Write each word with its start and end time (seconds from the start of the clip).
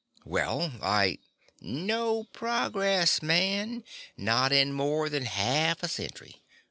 "Well, 0.25 0.71
I" 0.81 1.19
"No 1.61 2.23
progress, 2.23 3.21
man, 3.21 3.83
not 4.17 4.51
in 4.51 4.73
more 4.73 5.09
than 5.09 5.25
half 5.25 5.83
a 5.83 5.87
century. 5.87 6.41